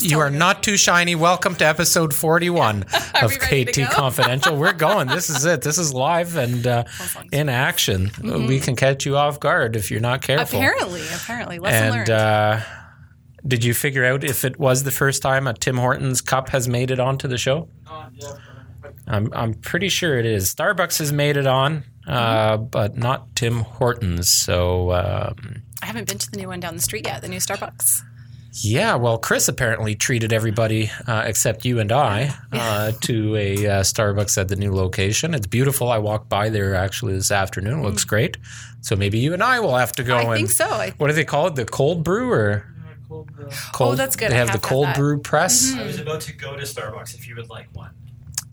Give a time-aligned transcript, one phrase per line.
[0.00, 1.14] You are not too shiny.
[1.14, 2.84] Welcome to episode 41
[3.22, 3.90] of we ready to KT?
[3.92, 4.56] Confidential.
[4.56, 5.08] We're going.
[5.08, 5.60] This is it.
[5.62, 6.84] This is live and uh,
[7.30, 8.10] in action.
[8.22, 10.58] We can catch you off guard if you're not careful.
[10.58, 11.58] Apparently, apparently.
[11.58, 12.10] Lesson and learned.
[12.10, 12.60] uh,
[13.46, 16.68] did you figure out if it was the first time a Tim Hortons cup has
[16.68, 17.68] made it onto the show?
[19.06, 20.54] I'm, I'm pretty sure it is.
[20.54, 24.30] Starbucks has made it on, uh, but not Tim Hortons.
[24.30, 27.38] So, um, I haven't been to the new one down the street yet, the new
[27.40, 28.00] Starbucks.
[28.54, 33.80] Yeah, well, Chris apparently treated everybody uh, except you and I uh, to a uh,
[33.80, 35.32] Starbucks at the new location.
[35.32, 35.90] It's beautiful.
[35.90, 37.78] I walked by there actually this afternoon.
[37.78, 38.36] It looks great.
[38.82, 40.66] So maybe you and I will have to go I and think so.
[40.66, 41.54] I, what do they call it?
[41.54, 42.66] The cold brew or
[43.72, 43.92] cold?
[43.92, 44.30] Oh, that's good.
[44.30, 44.92] They have, have the to have cold that.
[44.94, 45.02] Mm-hmm.
[45.02, 45.74] brew press.
[45.74, 47.90] I was about to go to Starbucks if you would like one.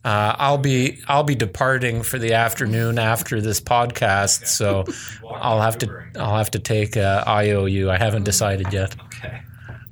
[0.06, 4.86] Uh, I'll be I'll be departing for the afternoon after this podcast, so
[5.30, 7.90] I'll have to I'll have to take uh, IOU.
[7.90, 8.96] I haven't decided yet.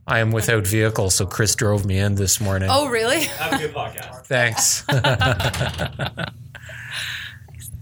[0.08, 0.16] Okay.
[0.16, 2.70] I am without vehicle, so Chris drove me in this morning.
[2.72, 3.26] oh, really?
[3.26, 4.26] Have a good podcast.
[4.26, 4.84] Thanks.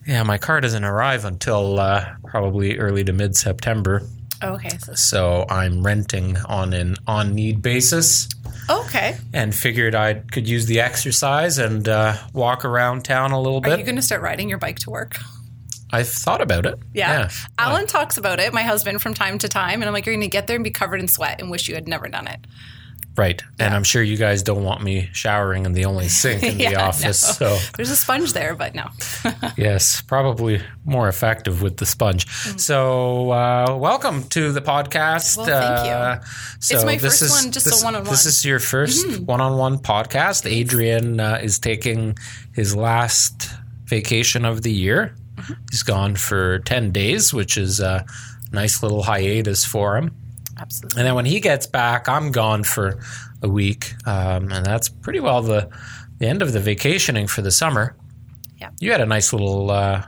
[0.07, 4.01] yeah, my car doesn't arrive until uh, probably early to mid September,
[4.43, 4.69] okay.
[4.79, 8.27] So, so I'm renting on an on need basis.
[8.69, 9.15] okay.
[9.31, 13.61] and figured I could use the exercise and uh, walk around town a little Are
[13.61, 13.73] bit.
[13.73, 15.17] Are you going to start riding your bike to work?
[15.95, 16.77] I've thought about it.
[16.93, 17.29] Yeah.
[17.57, 19.81] Alan talks about it, my husband, from time to time.
[19.81, 21.67] And I'm like, you're going to get there and be covered in sweat and wish
[21.67, 22.39] you had never done it.
[23.17, 23.41] Right.
[23.59, 26.75] And I'm sure you guys don't want me showering in the only sink in the
[26.75, 27.39] office.
[27.39, 27.55] no.
[27.55, 28.89] So, There's a sponge there, but no.
[29.57, 32.27] yes, probably more effective with the sponge.
[32.59, 35.37] So, uh, welcome to the podcast.
[35.37, 35.93] Well, thank you.
[35.93, 36.21] Uh,
[36.59, 38.03] so It's my this first is- one, just a this- one-on-one.
[38.03, 38.11] Mm-hmm.
[38.11, 40.45] This is your 1st one on one podcast.
[40.51, 42.17] Adrian uh, is taking
[42.53, 43.49] his last
[43.85, 45.15] vacation of the year.
[45.71, 48.05] He's gone for 10 days, which is a
[48.51, 50.15] nice little hiatus for him.
[50.57, 50.99] Absolutely.
[50.99, 52.99] And then when he gets back, I'm gone for
[53.41, 55.69] a week, um, and that's pretty well the
[56.19, 57.95] the end of the vacationing for the summer.
[58.61, 58.69] Yeah.
[58.79, 59.69] you had a nice little.
[59.69, 60.05] Uh,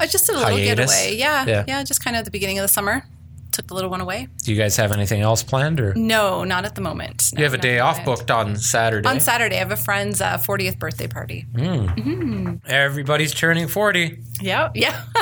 [0.00, 0.90] I just did a little Hiatus?
[0.90, 1.16] getaway.
[1.16, 1.64] Yeah, Yeah.
[1.68, 1.84] yeah.
[1.84, 3.04] just kind of at the beginning of the summer.
[3.52, 4.28] Took the little one away.
[4.44, 7.30] do you guys have anything else planned, or No, not at the moment.
[7.34, 8.18] No, you have a day off moment.
[8.18, 9.08] booked on Saturday?
[9.08, 11.46] On Saturday, I have a friend's uh, 40th birthday party.
[12.66, 14.18] Everybody's turning forty.
[14.40, 15.04] Yeah, yeah.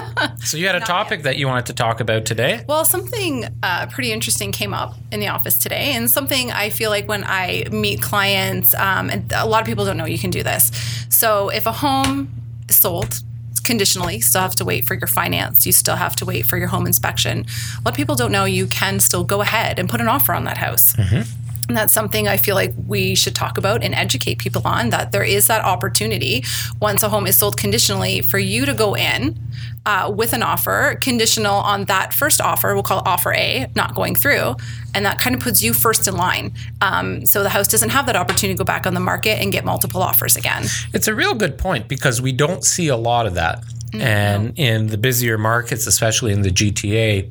[0.44, 2.64] So you had a topic that you wanted to talk about today.
[2.66, 6.90] well, something uh, pretty interesting came up in the office today, and something I feel
[6.90, 10.30] like when I meet clients, um, and a lot of people don't know you can
[10.30, 10.70] do this.
[11.08, 12.30] So if a home
[12.69, 13.20] is sold
[13.60, 15.66] conditionally, you still have to wait for your finance.
[15.66, 17.41] You still have to wait for your home inspection.
[17.41, 20.32] A lot of people don't know you can still go ahead and put an offer
[20.32, 20.94] on that house.
[20.94, 21.50] Mm-hmm.
[21.69, 25.12] And that's something I feel like we should talk about and educate people on that
[25.12, 26.44] there is that opportunity
[26.81, 29.38] once a home is sold conditionally for you to go in
[29.87, 33.94] uh, with an offer conditional on that first offer, we'll call it offer A, not
[33.94, 34.56] going through.
[34.94, 36.53] And that kind of puts you first in line.
[36.81, 39.53] Um, so the house doesn't have that opportunity to go back on the market and
[39.53, 40.65] get multiple offers again.
[40.93, 43.65] It's a real good point because we don't see a lot of that.
[43.93, 47.28] And in the busier markets, especially in the GTA,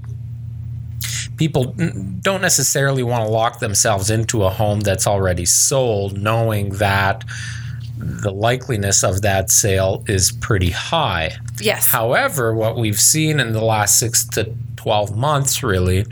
[1.37, 1.73] people
[2.21, 7.23] don't necessarily want to lock themselves into a home that's already sold, knowing that
[7.97, 11.35] the likeliness of that sale is pretty high.
[11.59, 11.89] Yes.
[11.89, 16.05] However, what we've seen in the last six to 12 months really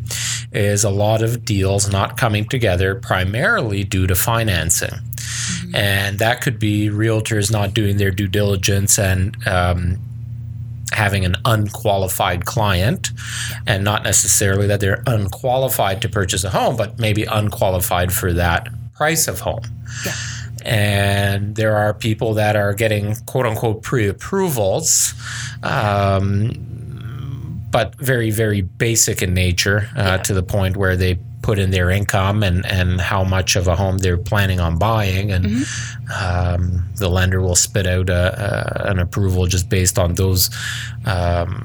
[0.52, 4.94] is a lot of deals not coming together primarily due to financing.
[5.74, 10.00] And that could be realtors not doing their due diligence and um,
[10.94, 13.12] having an unqualified client,
[13.66, 18.68] and not necessarily that they're unqualified to purchase a home, but maybe unqualified for that
[18.96, 19.64] price of home.
[20.06, 20.14] Yeah.
[20.64, 25.14] And there are people that are getting quote unquote pre approvals,
[25.64, 31.72] um, but very, very basic in nature uh, to the point where they put in
[31.72, 35.32] their income and, and how much of a home they're planning on buying.
[35.32, 35.46] And
[36.14, 38.24] um, the lender will spit out a,
[38.86, 40.50] a, an approval just based on those
[41.06, 41.56] um,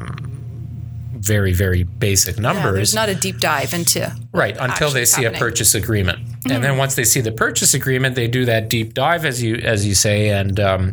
[1.14, 2.74] very, very basic Yeah, numbers.
[2.74, 6.76] there's not a deep dive into Right, until they see a purchase agreement, and then
[6.78, 9.94] once they see the purchase agreement, they do that deep dive, as you as you
[9.94, 10.92] say, and um,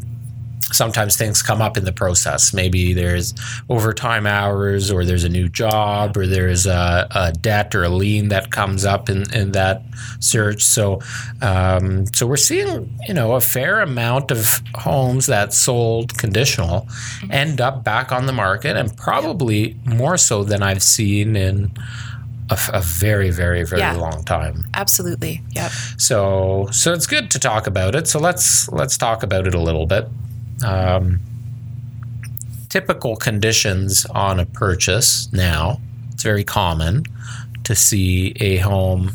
[0.72, 2.54] sometimes things come up in the process.
[2.54, 3.34] Maybe there's
[3.70, 8.30] overtime hours, or there's a new job, or there's a, a debt or a lien
[8.30, 9.82] that comes up in, in that
[10.20, 10.64] search.
[10.64, 11.02] So,
[11.42, 16.88] um, so we're seeing you know a fair amount of homes that sold conditional
[17.30, 21.72] end up back on the market, and probably more so than I've seen in
[22.50, 23.96] a, f- a very, very, very Yeah.
[23.96, 24.66] long time.
[24.74, 25.42] absolutely.
[25.52, 25.72] Yep.
[25.98, 28.08] So, so it's good to talk about it.
[28.08, 30.08] So let's let's talk about it a little bit.
[30.66, 31.20] Um,
[32.70, 35.80] typical conditions on a purchase now.
[36.14, 37.04] It's very common
[37.64, 39.12] to see a home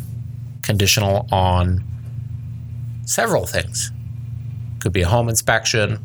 [0.62, 1.84] conditional on
[3.04, 3.92] several things.
[4.80, 5.98] Could be a home inspection,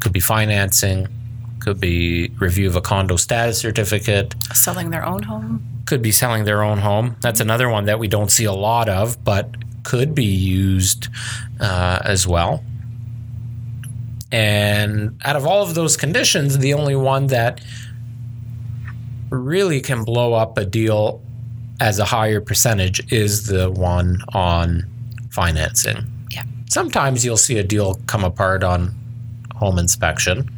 [0.00, 1.08] could be financing,
[1.60, 5.62] could be review of a condo status certificate, Selling their own home.
[5.86, 7.16] could be selling their own home.
[7.20, 11.08] That's another one that we don't see a lot of, but could be used
[11.60, 12.62] uh, as well.
[14.34, 17.60] And out of all of those conditions, the only one that
[19.30, 21.22] really can blow up a deal
[21.80, 24.82] as a higher percentage is the one on
[25.30, 25.98] financing.
[26.32, 26.42] Yeah.
[26.68, 28.92] Sometimes you'll see a deal come apart on
[29.54, 30.50] home inspection.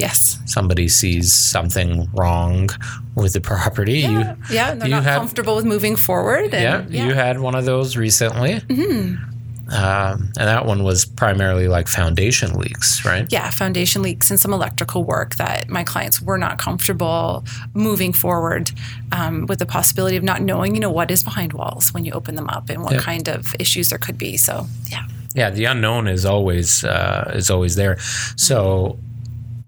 [0.00, 0.38] Yes.
[0.46, 2.68] Somebody sees something wrong
[3.14, 4.00] with the property.
[4.00, 6.52] You, Yeah, they're you not had- comfortable with moving forward.
[6.54, 8.60] And, yeah, you had one of those recently.
[8.60, 9.24] Mm-hmm.
[9.72, 13.26] Um, and that one was primarily like foundation leaks, right?
[13.30, 18.72] yeah, foundation leaks and some electrical work that my clients were not comfortable moving forward
[19.12, 22.12] um, with the possibility of not knowing, you know, what is behind walls when you
[22.12, 23.00] open them up and what Yeah.
[23.00, 24.36] kind of issues there could be.
[24.36, 25.06] So, yeah.
[25.34, 27.96] Yeah, the unknown is always uh, is always there.
[28.36, 28.98] So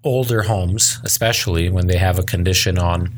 [0.03, 3.09] older homes, especially when they have a condition on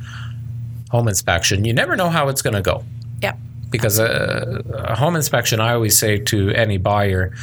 [0.91, 2.83] home inspection, you never know how it's going to go.
[3.23, 3.33] Yeah.
[3.69, 7.33] Because a, a home inspection, I always say to any buyer,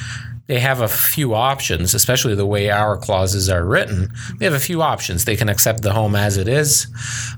[0.46, 4.12] they have a few options, especially the way our clauses are written.
[4.38, 5.24] They have a few options.
[5.24, 6.88] They can accept the home as it is.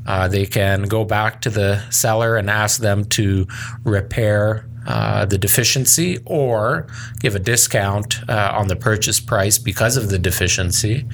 [0.06, 3.46] Uh, they can go back to the seller and ask them to
[3.84, 6.86] repair uh, the deficiency or
[7.20, 11.06] give a discount uh, on the purchase price because of the deficiency.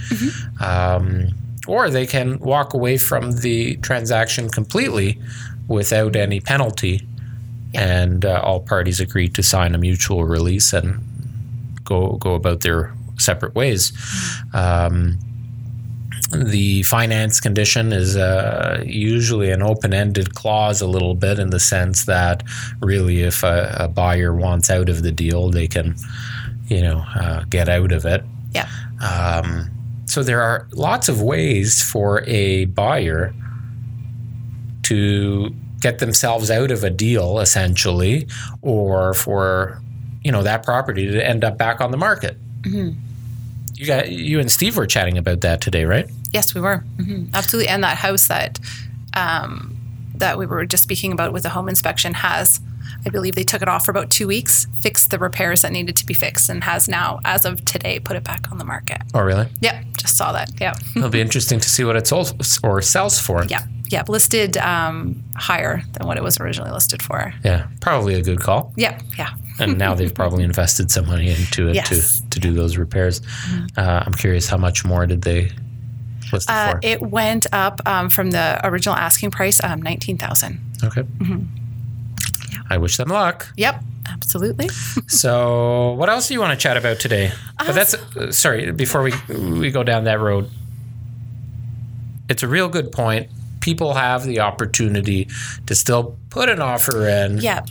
[0.61, 1.29] Um,
[1.69, 5.21] or they can walk away from the transaction completely
[5.69, 7.07] without any penalty
[7.75, 11.01] and uh, all parties agree to sign a mutual release and
[11.85, 13.93] go go about their separate ways.
[14.53, 15.19] Um,
[16.33, 22.05] the finance condition is uh, usually an open-ended clause, a little bit in the sense
[22.07, 22.45] that
[22.81, 25.97] really, if a, a buyer wants out of the deal, they can,
[26.69, 28.25] you know, uh, get out of it.
[28.53, 28.69] Yeah.
[29.03, 29.71] Um,
[30.07, 33.35] so there are lots of ways for a buyer
[34.85, 38.29] to get themselves out of a deal, essentially,
[38.63, 39.81] or for
[40.23, 42.37] you know that property to end up back on the market.
[42.65, 46.09] You got you and Steve were chatting about that today, right?
[46.33, 46.79] Yes, we were.
[47.03, 47.69] hmm Absolutely.
[47.69, 48.59] And that house that
[49.17, 49.77] um,
[50.15, 52.61] that we were just speaking about with the home inspection has,
[53.07, 55.97] I believe they took it off for about two weeks, fixed the repairs that needed
[55.97, 59.01] to be fixed, and has now, as of today, put it back on the market.
[59.15, 59.49] Oh, really?
[59.61, 60.51] Yep, just saw that.
[60.61, 60.75] Yeah.
[60.95, 63.45] It'll be interesting to see what it sold or sells for.
[63.49, 63.63] Yeah.
[63.91, 64.03] Yeah.
[64.09, 67.35] Listed um, higher than what it was originally listed for.
[67.45, 68.73] Yeah, probably a good call.
[68.77, 68.99] Yeah.
[69.19, 69.31] Yeah.
[69.59, 72.21] And now they've probably invested some money into it Yes.
[72.23, 73.21] to to do those repairs.
[73.77, 75.51] Uh, I'm curious, how much more did they
[76.33, 76.81] list it Uh, for?
[76.83, 81.05] it went up um, from the original asking price, um, 19000 okay.
[82.71, 83.49] I wish them luck.
[83.57, 83.83] Yep.
[84.07, 84.69] Absolutely.
[85.09, 87.33] So, what else do you want to chat about today?
[87.59, 88.71] But that's uh, sorry.
[88.71, 90.49] Before we we go down that road,
[92.29, 93.29] it's a real good point.
[93.61, 95.29] People have the opportunity
[95.67, 97.63] to still put an offer in Yeah.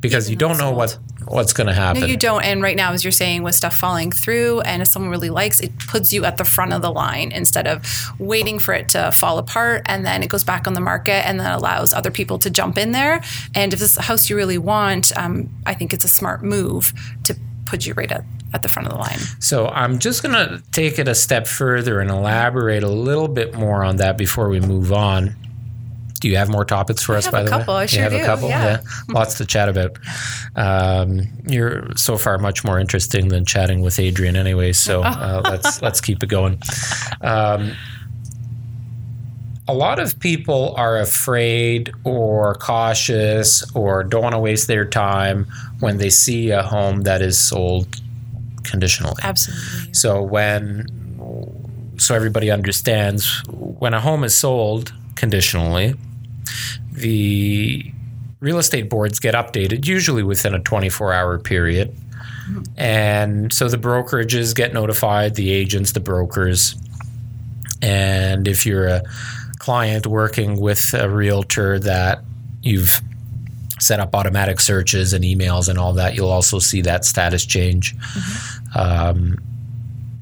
[0.00, 2.02] because you don't know what what's going to happen.
[2.02, 2.44] No, you don't.
[2.44, 5.58] And right now, as you're saying, with stuff falling through, and if someone really likes,
[5.58, 7.82] it puts you at the front of the line instead of
[8.20, 11.40] waiting for it to fall apart, and then it goes back on the market, and
[11.40, 13.20] then allows other people to jump in there.
[13.56, 16.44] And if this is a house you really want, um, I think it's a smart
[16.44, 16.92] move
[17.24, 19.18] to put you right at, at the front of the line.
[19.40, 23.54] So I'm just going to take it a step further and elaborate a little bit
[23.54, 25.34] more on that before we move on.
[26.20, 27.74] Do you have more topics for us, by the couple.
[27.74, 27.80] way?
[27.80, 28.48] I you sure have a do, couple?
[28.48, 28.80] yeah.
[29.10, 29.98] Lots to chat about.
[30.56, 35.82] Um, you're so far much more interesting than chatting with Adrian anyway, so uh, let's
[35.82, 36.58] let's keep it going.
[37.20, 37.72] Um,
[39.68, 45.46] a lot of people are afraid or cautious or don't want to waste their time
[45.80, 48.00] when they see a home that is sold
[48.66, 49.22] conditionally.
[49.22, 49.94] Absolutely.
[49.94, 50.86] So when
[51.98, 55.94] so everybody understands when a home is sold conditionally,
[56.92, 57.90] the
[58.40, 61.96] real estate boards get updated usually within a 24-hour period.
[62.76, 66.76] And so the brokerages get notified, the agents, the brokers.
[67.82, 69.02] And if you're a
[69.58, 72.22] client working with a realtor that
[72.62, 73.00] you've
[73.80, 77.96] set up automatic searches and emails and all that, you'll also see that status change.
[77.96, 78.55] Mm-hmm.
[78.76, 79.38] Um,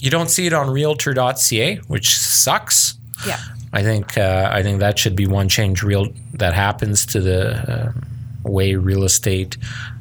[0.01, 2.95] you don't see it on realtor.ca, which sucks.
[3.27, 3.39] Yeah.
[3.73, 7.57] I think uh, I think that should be one change real that happens to the
[7.57, 7.93] uh,
[8.49, 9.57] way real estate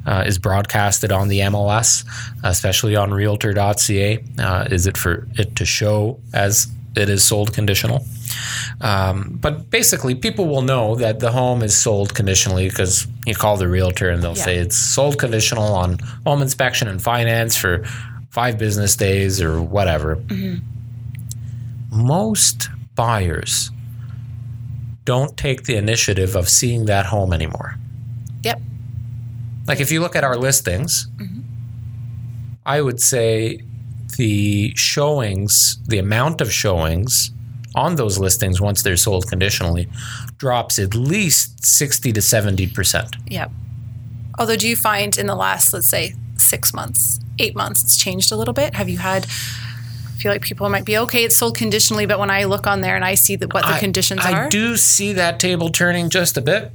[0.05, 2.05] uh, is broadcasted on the MLS,
[2.43, 4.23] especially on Realtor.ca.
[4.37, 8.05] Uh, is it for it to show as it is sold conditional.
[8.81, 13.57] Um, but basically, people will know that the home is sold conditionally because you call
[13.57, 14.43] the realtor and they'll Yeah.
[14.45, 17.83] say it's sold conditional on home inspection and finance for
[18.33, 20.15] five business days or whatever.
[20.15, 20.55] Mm-hmm.
[21.91, 23.69] Most buyers
[25.05, 27.75] don't take the initiative of seeing that home anymore.
[28.41, 28.59] Yep.
[29.67, 31.41] Like if you look at our listings, mm-hmm.
[32.65, 33.61] I would say
[34.17, 37.29] the showings, the amount of showings
[37.75, 39.87] on those listings once they're sold conditionally
[40.37, 43.13] drops at least 60 to 70%.
[43.27, 43.51] Yep.
[44.39, 48.31] Although, do you find in the last, let's say, six months, eight months, it's changed
[48.31, 48.75] a little bit?
[48.75, 49.25] Have you had?
[49.25, 51.25] I feel like people might be okay.
[51.25, 53.73] It's sold conditionally, but when I look on there and I see that what the
[53.73, 56.73] I- conditions I are, I do see that table turning just a bit.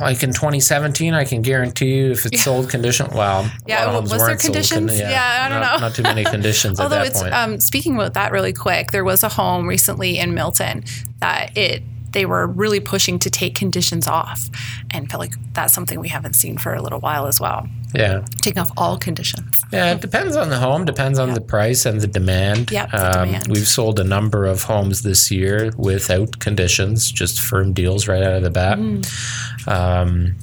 [0.00, 4.26] Like in 2017, I can guarantee you if it's sold conditional, well, Yeah, of was
[4.26, 4.98] there conditions?
[4.98, 5.86] Yeah, I don't not, know.
[5.88, 9.22] Not too many conditions at Although it's um, speaking about that really quick, there was
[9.22, 10.84] a home recently in Milton
[11.20, 11.82] that it
[12.14, 14.48] they were really pushing to take conditions off,
[14.90, 17.68] and felt like that's something we haven't seen for a little while as well.
[17.94, 18.24] yeah.
[18.40, 19.62] Taking off all conditions.
[19.72, 22.70] Yeah, it depends on the home, depends on the price and the demand.
[22.70, 23.48] Yep, the demand.
[23.48, 28.34] We've sold a number of homes this year without conditions, just firm deals right out
[28.34, 28.78] of the bat.
[28.78, 29.68] Mm.
[29.68, 30.36] Um,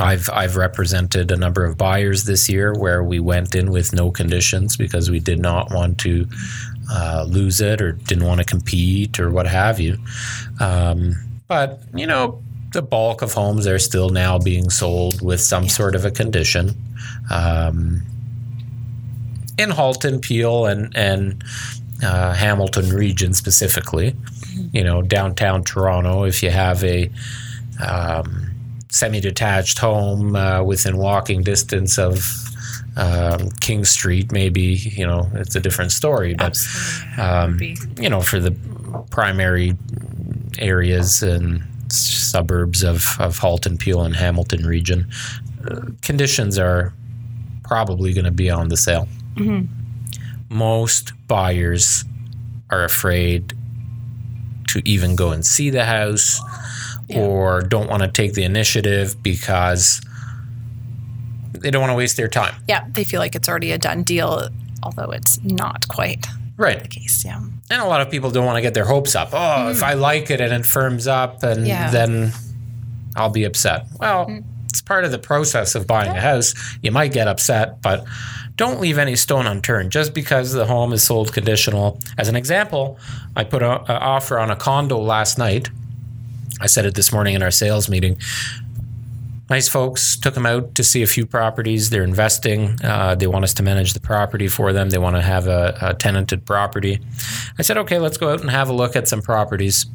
[0.00, 4.10] I've I've represented a number of buyers this year where we went in with no
[4.12, 6.26] conditions because we did not want to
[6.90, 9.98] uh, lose it or didn't want to compete or what have you.
[10.60, 11.14] Um,
[11.46, 12.42] but you know,
[12.72, 16.74] the bulk of homes are still now being sold with some sort of a condition.
[17.30, 18.02] Um,
[19.58, 21.42] in Halton, Peel, and and
[22.02, 24.14] uh, Hamilton region specifically,
[24.72, 27.10] you know, downtown Toronto, if you have a
[27.84, 28.50] um,
[28.90, 32.47] semi-detached home uh, within walking distance of
[32.98, 36.34] um, King Street, maybe you know it's a different story.
[36.34, 36.58] But
[37.16, 37.58] um,
[37.98, 38.50] you know, for the
[39.10, 39.74] primary
[40.58, 45.08] areas and suburbs of, of Halton, Peel, and Hamilton region,
[45.70, 46.92] uh, conditions are
[47.64, 49.08] probably going to be on the sale.
[50.50, 52.04] Most buyers
[52.70, 53.54] are afraid
[54.68, 56.40] to even go and see the house
[57.14, 60.00] or don't want to take the initiative because
[61.60, 62.54] they don't want to waste their time.
[62.68, 64.48] yeah, they feel like it's already a done deal,
[64.82, 66.82] although it's not quite Right.
[66.82, 67.24] the case.
[67.24, 67.40] Yeah.
[67.70, 69.28] And a lot of people don't want to get their hopes up.
[69.32, 69.82] Oh, if mm.
[69.82, 71.90] I like it and it firms up, and Yeah.
[71.90, 72.32] then
[73.14, 73.86] I'll be upset.
[74.00, 74.42] Well, mm.
[74.68, 76.54] it's part of the process of buying a house.
[76.82, 78.04] You might get upset, but
[78.56, 79.92] don't leave any stone unturned.
[79.92, 82.00] Just because the home is sold conditional.
[82.18, 82.98] As an example,
[83.36, 85.68] I put an offer on a condo last night.
[86.60, 88.16] I said it this morning in our sales meeting.
[89.50, 91.88] Nice folks took them out to see a few properties.
[91.88, 92.78] They're investing.
[92.84, 94.90] Uh, they want us to manage the property for them.
[94.90, 97.00] They want to have a, a tenanted property.
[97.58, 99.86] I said, okay, let's go out and have a look at some properties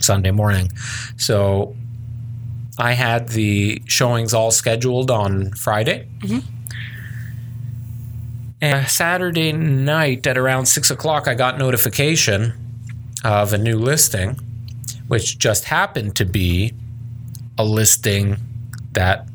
[0.00, 0.72] Sunday morning.
[1.16, 1.76] So
[2.76, 6.08] I had the showings all scheduled on Friday.
[8.60, 12.52] And Saturday night at around six o'clock, I got notification
[13.24, 14.38] of a new listing,
[15.06, 16.74] which just happened to be
[17.60, 18.36] a listing
[18.92, 19.28] that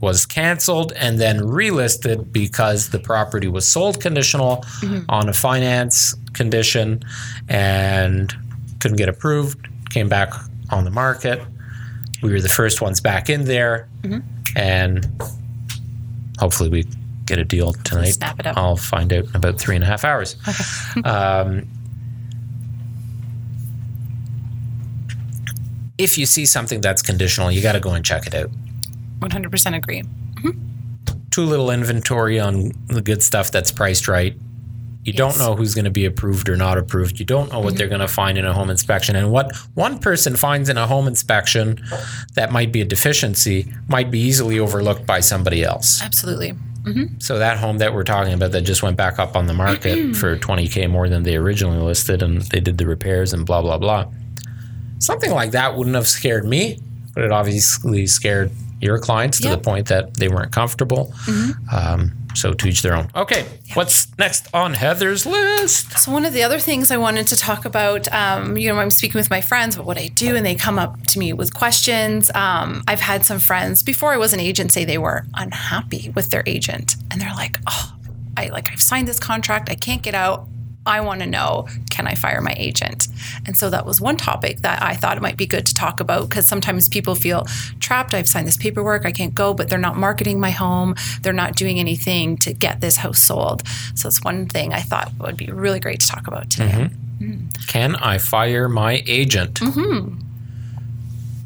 [0.00, 4.64] was canceled and then relisted because the property was sold conditional
[5.08, 7.02] on a finance condition
[7.48, 8.32] and
[8.80, 10.32] couldn't get approved, came back
[10.70, 11.42] on the market.
[12.22, 13.88] We were the first ones back in there,
[14.56, 15.04] and
[16.38, 16.84] hopefully we
[17.26, 18.10] get a deal tonight.
[18.10, 18.56] Snap it up.
[18.56, 20.36] I'll find out in about three and a half hours.
[21.04, 21.68] um,
[25.98, 28.50] if you see something that's conditional, you got to go and check it out.
[29.20, 30.02] 100% agree.
[30.02, 30.50] Mm-hmm.
[31.30, 34.36] Too little inventory on the good stuff that's priced right.
[35.04, 37.18] You don't know who's going to be approved or not approved.
[37.18, 37.96] You don't know what they're mm-hmm.
[37.96, 39.16] going to find in a home inspection.
[39.16, 41.82] And what one person finds in a home inspection
[42.34, 46.00] that might be a deficiency might be easily overlooked by somebody else.
[46.00, 46.52] Absolutely.
[46.84, 47.18] Mm-hmm.
[47.18, 50.14] So that home that we're talking about that just went back up on the market
[50.16, 53.78] for 20k more than they originally listed and they did the repairs and blah blah
[53.78, 54.06] blah.
[55.02, 56.78] Something like that wouldn't have scared me,
[57.14, 59.58] but it obviously scared your clients to Yep.
[59.58, 61.12] the point that they weren't comfortable.
[61.70, 63.08] Um, so to each their own.
[63.14, 63.44] Okay,
[63.74, 65.92] what's next on Heather's list?
[65.98, 68.90] So one of the other things I wanted to talk about, um, you know, I'm
[68.90, 71.52] speaking with my friends about what I do, and they come up to me with
[71.52, 72.30] questions.
[72.34, 76.30] Um, I've had some friends before I was an agent say they were unhappy with
[76.30, 77.92] their agent, and they're like, "Oh,
[78.36, 80.48] I like I've signed this contract, I can't get out.
[80.84, 83.08] I want to know can I fire my agent?
[83.46, 86.00] And so that was one topic that I thought it might be good to talk
[86.00, 87.46] about because sometimes people feel
[87.80, 88.14] trapped.
[88.14, 90.94] I've signed this paperwork, I can't go, but they're not marketing my home.
[91.20, 93.62] They're not doing anything to get this house sold.
[93.94, 96.90] So it's one thing I thought would be really great to talk about today.
[97.68, 99.60] Can I fire my agent?
[99.60, 100.18] Mm-hmm.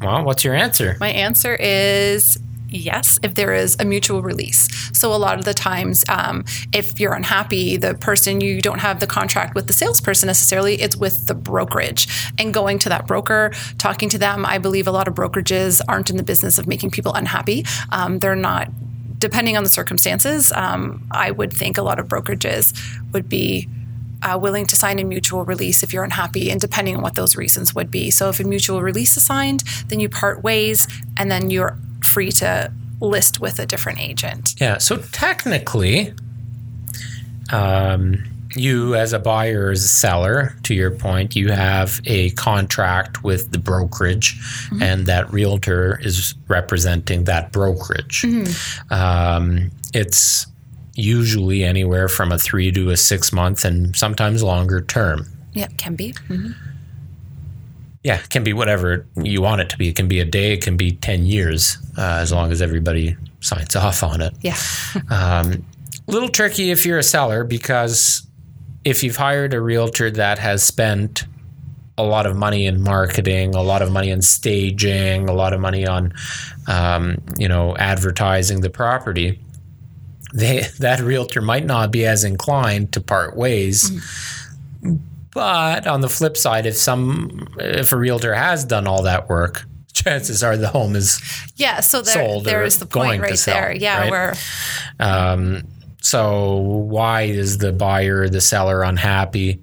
[0.01, 0.97] Well, what's your answer?
[0.99, 4.67] My answer is yes, if there is a mutual release.
[4.97, 8.99] So, a lot of the times, um, if you're unhappy, the person you don't have
[8.99, 12.07] the contract with the salesperson necessarily, it's with the brokerage.
[12.37, 16.09] And going to that broker, talking to them, I believe a lot of brokerages aren't
[16.09, 17.65] in the business of making people unhappy.
[17.91, 18.69] Um, they're not.
[19.19, 22.77] Depending on the circumstances, um, I would think a lot of brokerages
[23.13, 23.67] would be
[24.21, 27.35] uh, willing to sign a mutual release if you're unhappy, and depending on what those
[27.35, 28.11] reasons would be.
[28.11, 31.77] So, if a mutual release is signed, then you part ways, and then you're
[32.17, 34.55] free to list with a different agent.
[34.59, 34.79] Yeah.
[34.79, 36.15] So technically,
[37.53, 38.23] um,
[38.55, 43.51] you as a buyer, as a seller, to your point, you have a contract with
[43.51, 44.35] the brokerage,
[44.81, 48.25] and that realtor is representing that brokerage.
[48.89, 50.47] Um, it's
[50.95, 55.27] usually anywhere from a three to a six month, and sometimes longer term.
[55.53, 56.13] Yeah, can be.
[56.29, 56.55] Mhm.
[58.03, 59.89] Yeah, it can be whatever you want it to be.
[59.89, 63.17] It can be a day, it can be 10 years, uh, as long as everybody
[63.41, 64.33] signs off on it.
[64.41, 64.57] Yeah.
[65.09, 65.57] A
[66.07, 68.25] little tricky if you're a seller because
[68.85, 71.25] if you've hired a realtor that has spent
[71.97, 75.59] a lot of money in marketing, a lot of money in staging, a lot of
[75.59, 76.13] money on,
[76.67, 79.41] um, you know, advertising the property,
[80.33, 83.91] they that realtor might not be as inclined to part ways.
[85.37, 89.65] But on the flip side, if some if a realtor has done all that work,
[89.93, 91.21] chances are the home is
[91.55, 91.81] Yeah.
[91.81, 93.75] So there, Sold there's the going point to right sell, there.
[93.75, 93.99] Yeah.
[93.99, 94.09] right?
[94.09, 94.33] Where
[94.99, 95.67] Um,
[96.01, 99.59] so why is the buyer, the seller unhappy?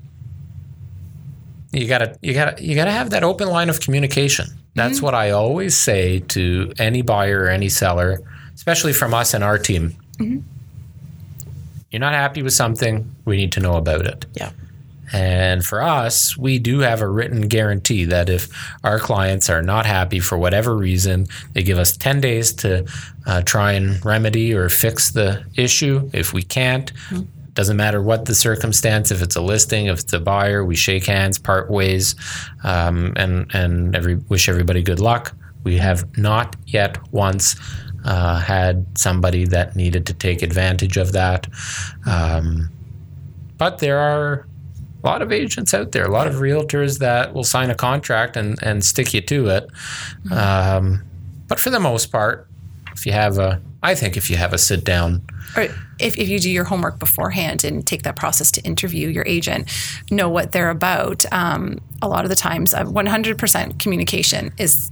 [1.72, 4.46] You gotta, you gotta, you gotta have that open line of communication.
[4.76, 8.20] That's what I always say to any buyer or any seller,
[8.54, 9.96] especially from us and our team.
[10.20, 14.24] You're not happy with something, we need to know about it.
[14.34, 14.50] yeah.
[15.12, 18.48] And for us, we do have a written guarantee that if
[18.82, 22.86] our clients are not happy for whatever reason, they give us 10 days to
[23.26, 26.10] uh, try and remedy or fix the issue.
[26.12, 26.92] If we can't,
[27.54, 31.06] doesn't matter what the circumstance, if it's a listing, if it's a buyer, we shake
[31.06, 32.16] hands, part ways,
[32.64, 35.34] um, and, and every, wish everybody good luck.
[35.62, 37.56] We have not yet once
[38.04, 41.46] uh, had somebody that needed to take advantage of that.
[42.06, 42.70] Um,
[43.56, 44.46] but there are
[45.04, 48.36] a lot of agents out there, a lot of realtors that will sign a contract
[48.36, 49.70] and, and stick you to it.
[50.32, 51.04] Um,
[51.46, 52.48] but for the most part,
[52.92, 55.22] if you have a, I think if you have a sit down,
[55.56, 55.64] Or
[55.98, 59.70] if, if you do your homework beforehand and take that process to interview your agent,
[60.10, 61.26] know what they're about.
[61.32, 64.90] Um, a lot of the times, uh, 100% communication is.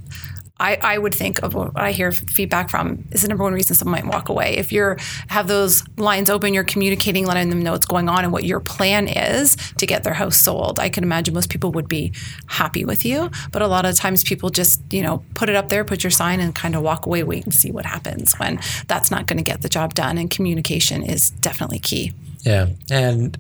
[0.62, 3.75] I, I would think of what I hear feedback from is the number one reason
[3.75, 4.57] someone might walk away.
[4.57, 4.96] If you're
[5.27, 8.61] have those lines open, you're communicating, letting them know what's going on and what your
[8.61, 10.79] plan is to get their house sold.
[10.79, 12.12] I can imagine most people would be
[12.46, 15.68] happy with you, but a lot of times people just you know put it up
[15.68, 18.38] there, put your sign, and kind of walk away, wait and see what happens.
[18.38, 22.12] When that's not going to get the job done, and communication is definitely key.
[22.44, 23.37] yeah, and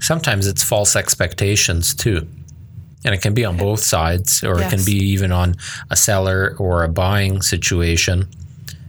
[0.00, 2.26] sometimes it's false expectations too.
[3.06, 5.54] And it can be on both sides, or it can be even on
[5.90, 8.28] a seller or a buying situation.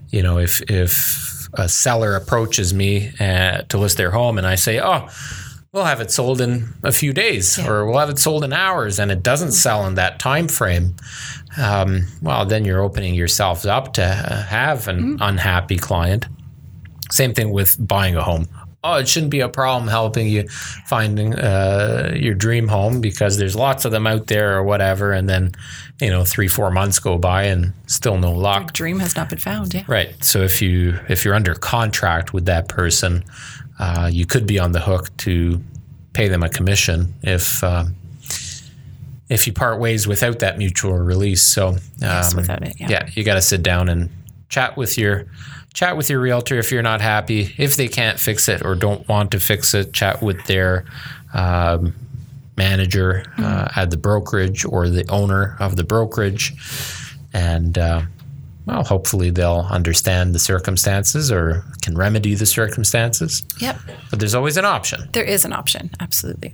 [0.09, 4.55] You know, if if a seller approaches me uh, to list their home, and I
[4.55, 5.07] say, "Oh,
[5.71, 8.99] we'll have it sold in a few days, or we'll have it sold in hours,"
[8.99, 10.95] and it doesn't sell in that time frame,
[11.57, 16.25] um, well, then you're opening yourselves up to uh, have an unhappy client.
[17.11, 18.47] Same thing with buying a home.
[18.83, 20.47] Oh, it shouldn't be a problem helping you
[20.85, 25.11] finding uh, your dream home because there's lots of them out there or whatever.
[25.11, 25.51] And then,
[25.99, 28.73] you know, three, four months go by and still no luck.
[28.73, 29.73] Dream has not been found.
[29.73, 29.83] Yeah.
[29.87, 30.23] Right.
[30.23, 33.23] So if you if you're under contract with that person,
[33.79, 35.61] uh, you could be on the hook to
[36.13, 37.85] pay them a commission if uh,
[39.29, 41.41] if you part ways without that mutual release.
[41.41, 43.09] So um, Yes, without it, yeah.
[43.13, 44.09] you got to sit down and
[44.49, 45.25] chat with your
[45.73, 47.53] chat with your realtor if you're not happy.
[47.57, 50.85] If they can't fix it or don't want to fix it, chat with their
[51.33, 51.93] um,
[52.57, 56.53] manager uh, at the brokerage or the owner of the brokerage,
[57.33, 58.01] and uh,
[58.67, 63.43] well, hopefully they'll understand the circumstances or can remedy the circumstances.
[63.59, 63.79] Yep.
[64.09, 65.09] But there's always an option.
[65.13, 65.89] There is an option.
[66.01, 66.53] Absolutely.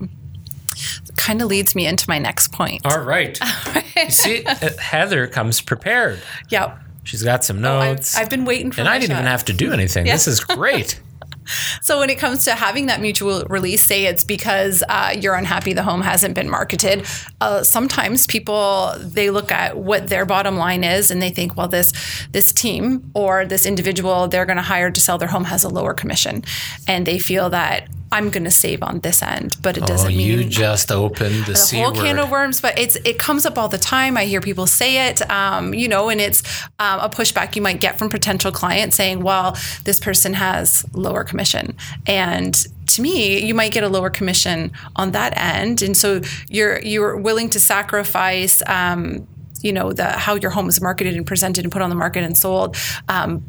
[1.17, 2.86] Kind of leads me into my next point.
[2.86, 3.39] All right.
[3.95, 6.19] you see, uh, Heather comes prepared.
[6.49, 6.80] Yep.
[7.04, 8.16] She's got some Oh, I've, notes.
[8.18, 10.06] I've been waiting for and I didn't even have to do anything.
[10.06, 10.13] Yeah.
[10.13, 11.00] This is great.
[11.82, 15.74] So when it comes to having that mutual release, say it's because uh, you're unhappy
[15.74, 17.06] the home hasn't been marketed.
[17.42, 21.68] Uh, sometimes people they look at what their bottom line is and they think, well,
[21.68, 21.92] this
[22.32, 25.70] this team or this individual they're going to hire to sell their home has a
[25.70, 26.44] lower commission,
[26.88, 30.15] and they feel that I'm going to save on this end, but it doesn't oh,
[30.15, 31.95] mean you just opened the C whole word.
[31.95, 32.62] can of worms.
[32.62, 34.17] But it's it comes up all the time.
[34.17, 36.43] I hear people say it, um, you know, and it's
[36.78, 41.23] um, a pushback you might get from potential clients saying, "Well, this person has lower
[41.23, 42.54] commission," and
[42.86, 47.17] to me, you might get a lower commission on that end, and so you're you're
[47.17, 48.62] willing to sacrifice.
[48.67, 49.28] Um,
[49.62, 52.23] you know the how your home is marketed and presented and put on the market
[52.23, 52.78] and sold,
[53.10, 53.43] um,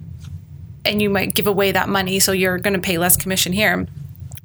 [0.87, 3.87] and you might give away that money, so you're going to pay less commission here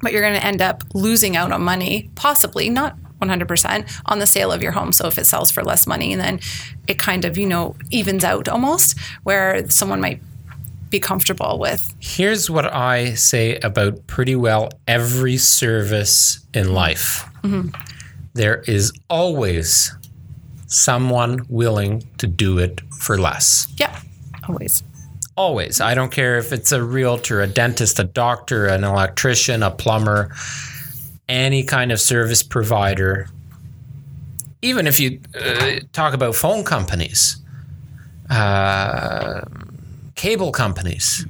[0.00, 4.26] but you're going to end up losing out on money, possibly not 100% on the
[4.26, 4.92] sale of your home.
[4.92, 6.40] So if it sells for less money, then
[6.86, 10.22] it kind of, you know, evens out almost where someone might
[10.88, 11.94] be comfortable with.
[12.00, 17.68] Here's what I say about pretty well every service in life mm-hmm.
[18.32, 19.92] There is always
[20.68, 23.66] someone willing to do it for less.
[23.76, 23.96] Yep,
[24.48, 24.84] always.
[25.36, 25.80] Always.
[25.80, 30.34] I don't care if it's a realtor, a dentist, a doctor, an electrician, a plumber,
[31.28, 33.28] any kind of service provider.
[34.62, 37.40] Even if you uh, talk about phone companies,
[38.28, 39.40] uh,
[40.14, 41.26] cable companies.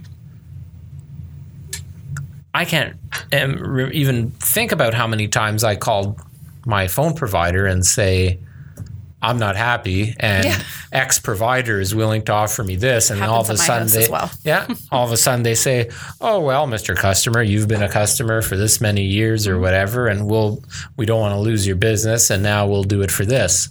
[2.53, 2.97] I can't
[3.33, 6.21] um, even think about how many times I called
[6.67, 8.39] my phone provider and say,
[9.22, 10.62] I'm not happy, and Yeah.
[10.92, 14.11] X provider is willing to offer me this, and all of a sudden they, as
[14.11, 14.30] well.
[14.44, 16.96] yeah, all of a sudden they say, "Oh well, Mr.
[16.96, 19.52] Customer, you've been a customer for this many years Mm-hmm.
[19.56, 20.62] or whatever, and we'll
[20.96, 23.68] we don't want to lose your business, and now we'll do it for this."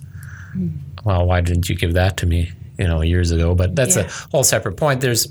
[0.55, 0.77] Mm.
[1.03, 3.55] Well, why didn't you give that to me, you know, years ago?
[3.55, 4.03] But that's Yeah.
[4.03, 5.01] a whole separate point.
[5.01, 5.27] There's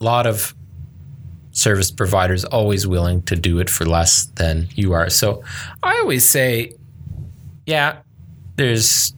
[0.00, 0.54] a lot of
[1.52, 5.10] service providers always willing to do it for less than you are.
[5.10, 5.42] So
[5.82, 6.72] I always say,
[7.66, 7.98] yeah,
[8.58, 9.14] there's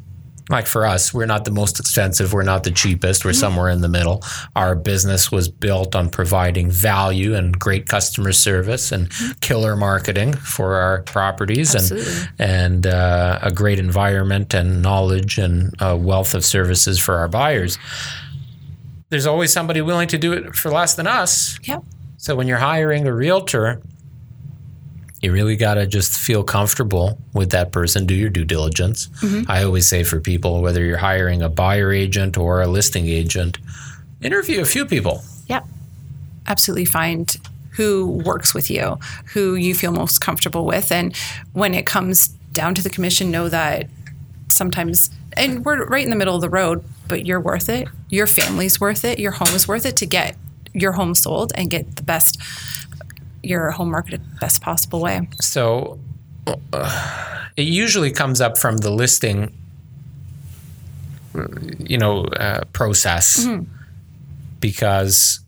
[0.50, 3.83] like for us, we're not the most expensive, we're not the cheapest, we're somewhere in
[3.83, 4.22] the middle.
[4.57, 10.74] Our business was built on providing value and great customer service and killer marketing for
[10.74, 12.12] our properties Absolutely.
[12.38, 17.29] and and uh, a great environment and knowledge and a wealth of services for our
[17.29, 17.79] buyers.
[19.09, 21.59] There's always somebody willing to do it for less than us.
[21.62, 21.85] Yep.
[22.16, 23.81] So when you're hiring a realtor,
[25.20, 29.09] you really got to just feel comfortable with that person, do your due diligence.
[29.20, 29.50] Mm-hmm.
[29.50, 33.59] I always say for people, whether you're hiring a buyer agent or a listing agent,
[34.22, 35.22] interview a few people.
[35.46, 35.66] Yep.
[36.46, 37.37] Absolutely find
[37.72, 38.98] who works with you,
[39.33, 40.90] who you feel most comfortable with.
[40.90, 41.16] And
[41.52, 43.88] when it comes down to the commission, know that
[44.52, 47.88] sometimes, and we're right in the middle of the road, but you're worth it.
[48.09, 49.18] Your family's worth it.
[49.18, 50.37] Your home is worth it to get
[50.72, 52.40] your home sold and get the best,
[53.42, 55.29] your home marketed best possible way.
[55.40, 55.98] So
[56.72, 59.53] uh, it usually comes up from the listing,
[61.79, 63.46] you know, uh, process
[64.59, 65.40] because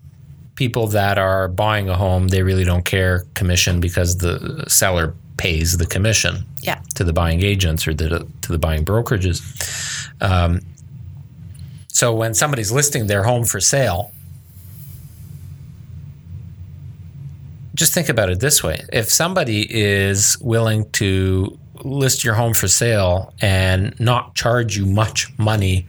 [0.55, 5.78] people that are buying a home they really don't care commission because the seller pays
[5.78, 6.81] the commission Yeah.
[6.94, 9.40] to the buying agents or the, to the buying brokerages.
[10.20, 10.61] Um,
[11.88, 14.12] so when somebody's listing their home for sale,
[17.74, 22.68] just think about it this way if somebody is willing to list your home for
[22.68, 25.87] sale and not charge you much money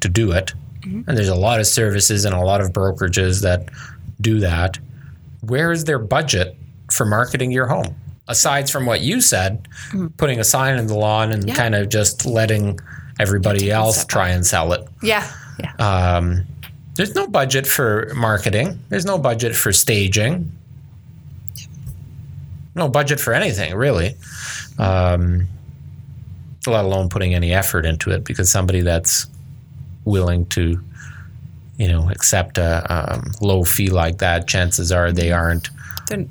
[0.00, 3.68] to do it and there's a lot of services and a lot of brokerages that
[4.20, 4.78] do that
[5.42, 6.56] where is their budget
[6.92, 7.94] for marketing your home
[8.28, 9.66] aside from what you said
[10.16, 11.54] putting a sign in the lawn and Yeah.
[11.54, 12.78] kind of just letting
[13.20, 15.28] everybody else try and sell it Yeah.
[15.58, 15.72] Yeah.
[16.16, 16.46] um,
[16.96, 18.78] there's no budget for marketing.
[18.88, 20.50] There's no budget for staging.
[22.76, 24.14] No budget for anything, really.
[24.78, 25.48] Um,
[26.66, 29.26] let alone putting any effort into it, because somebody that's
[30.04, 30.80] willing to,
[31.78, 35.70] you know, accept a um, low fee like that, chances are they aren't
[36.08, 36.30] Then,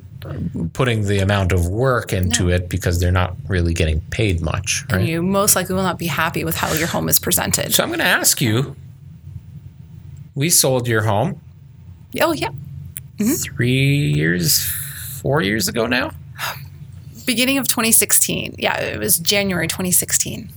[0.72, 5.00] putting the amount of work into it because they're not really getting paid much, right?
[5.00, 7.72] and you most likely will not be happy with how your home is presented.
[7.74, 8.76] So I'm going to ask you.
[10.34, 11.40] We sold your home
[12.20, 12.50] oh, yeah.
[13.18, 14.70] three years,
[15.22, 16.12] four years ago now.
[17.26, 18.54] Beginning of 2016.
[18.58, 20.48] Yeah, it was January 2016.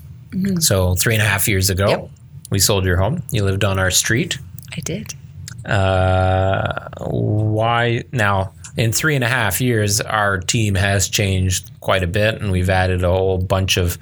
[0.59, 2.09] So three and a half years ago, Yep.
[2.51, 3.23] we sold your home.
[3.31, 4.37] You lived on our street.
[4.77, 5.13] I did.
[5.65, 8.53] Uh, why now?
[8.77, 12.69] In three and a half years, our team has changed quite a bit, and we've
[12.69, 13.97] added a whole bunch of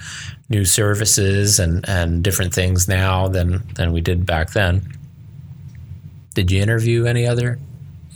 [0.50, 4.86] new services and, and different things now than than we did back then.
[6.36, 7.58] Did you interview any other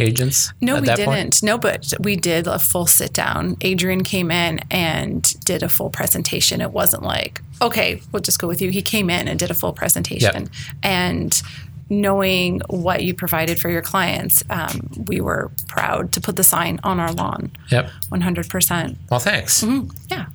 [0.02, 0.52] agents?
[0.62, 1.06] No, we didn't.
[1.06, 1.44] point?
[1.44, 3.58] No, but we did a full sit down.
[3.62, 6.62] Adrian came in and did a full presentation.
[6.62, 8.70] It wasn't like, okay, we'll just go with you.
[8.72, 10.50] He came in and did a full presentation.
[10.84, 11.42] And
[11.90, 16.80] knowing what you provided for your clients, um, we were proud to put the sign
[16.84, 17.52] on our lawn.
[17.70, 17.90] Yep.
[18.12, 18.96] 100%.
[19.10, 19.64] Well, thanks.
[20.10, 20.28] Yeah.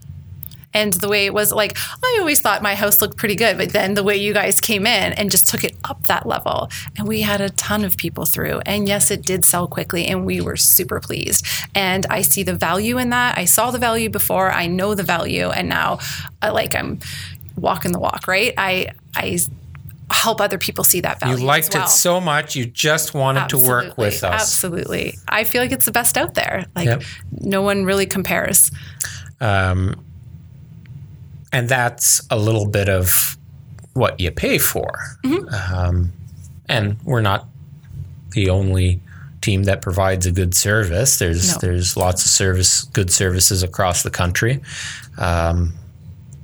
[0.77, 3.71] And the way it was like, I always thought my house looked pretty good, but
[3.71, 7.09] then the way you guys came in and just took it up that level, and
[7.09, 8.61] we had a ton of people through.
[8.67, 11.47] And yes, it did sell quickly, and we were super pleased.
[11.75, 13.39] And I see the value in that.
[13.39, 15.99] I saw the value before, I know the value, and now,
[16.43, 17.01] I like I'm
[17.57, 18.53] walking the walk, right?
[18.59, 19.39] I I
[20.11, 21.39] help other people see that value.
[21.39, 21.85] You liked well.
[21.85, 24.43] it so much, you just wanted to work with us.
[24.43, 25.19] Absolutely.
[25.27, 26.67] I feel like it's the best out there.
[26.77, 27.03] Like Yep.
[27.41, 28.71] no one really compares.
[29.41, 30.06] Um,
[31.57, 33.37] and that's a little bit of
[33.95, 34.91] what you pay for.
[35.25, 35.75] Mm-hmm.
[35.75, 36.13] Um,
[36.69, 37.47] and we're not
[38.33, 39.01] the only
[39.41, 41.19] team that provides a good service.
[41.19, 41.59] There's No.
[41.61, 44.61] there's lots of service, good services across the country.
[45.17, 45.73] Um,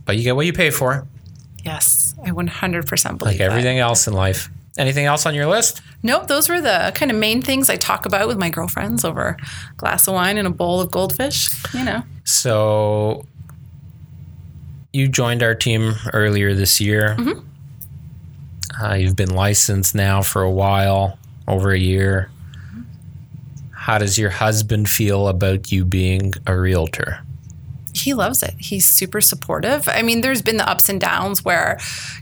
[0.06, 1.06] but you get what you pay for,
[1.64, 3.44] Yes, I 100% believe like that.
[3.44, 4.48] everything else in life.
[4.78, 5.82] Anything else on your list?
[6.02, 9.36] Nope, those were the kind of main things I talk about with my girlfriends over
[9.38, 11.50] a glass of wine and a bowl of goldfish.
[11.74, 13.26] You know, So
[14.92, 17.16] you joined our team earlier this year.
[18.82, 22.30] Uh, you've been licensed now for a while, over a year.
[23.70, 27.20] How does your husband feel about you being a realtor?
[27.94, 28.54] he loves it.
[28.58, 29.88] He's super supportive.
[29.88, 31.78] I mean, there's been the ups and downs where,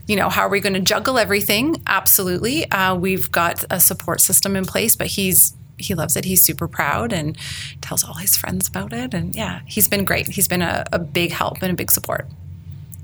[0.07, 1.81] you know, how are we going to juggle everything?
[1.87, 2.69] Absolutely.
[2.71, 6.25] Uh, we've got a support system in place, but he's he loves it.
[6.25, 7.35] He's super proud and
[7.81, 9.15] tells all his friends about it.
[9.15, 10.27] And yeah, he's been great.
[10.27, 12.27] He's been a, a big help and a big support.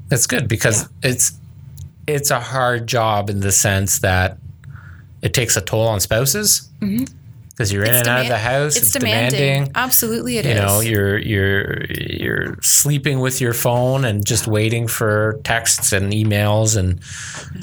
[0.10, 1.34] That's good because it's
[2.08, 4.38] it's a hard job in the sense that
[5.22, 8.78] it takes a toll on spouses because you're in and out of the house.
[8.78, 9.72] It's, demanding.
[9.76, 10.56] Absolutely, it is.
[10.56, 16.14] you know you're you're you're sleeping with your phone and just waiting for texts and
[16.14, 17.04] emails and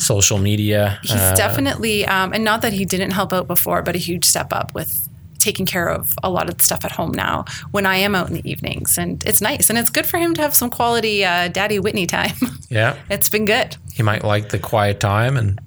[0.01, 3.95] social media He's Uh, definitely, um, and not that he didn't help out before, but
[3.95, 5.09] a huge step up with
[5.45, 8.29] taking care of a lot of the stuff at home now when I am out
[8.29, 8.99] in the evenings.
[8.99, 9.69] And it's nice.
[9.71, 12.37] And it's good for him to have some quality uh, Daddy Whitney time.
[12.71, 13.77] yeah it's been good.
[13.93, 15.59] he might like the quiet time and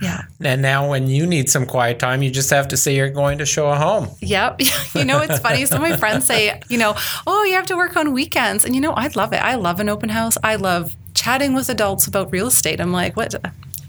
[0.00, 0.22] Yeah.
[0.40, 3.38] and now when you need some quiet time you just have to say you're going
[3.38, 4.60] to show a home Yep.
[4.94, 5.66] you know, it's funny.
[5.66, 6.94] Some of my friends say, you know,
[7.26, 8.64] oh, you have to work on weekends.
[8.64, 9.42] And, you know, I love it.
[9.52, 10.36] I love an open house.
[10.42, 12.80] I love chatting with adults about real estate.
[12.80, 13.34] I'm like, what?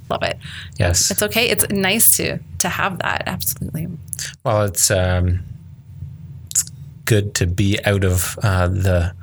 [0.10, 0.38] Love it.
[0.78, 1.50] yes It's okay.
[1.50, 3.24] It's nice to to have that.
[3.28, 3.88] Absolutely.
[4.43, 5.39] well it's um
[6.52, 6.63] it's
[7.06, 9.13] good to be out of uh, the